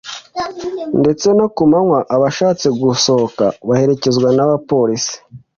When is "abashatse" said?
2.15-2.67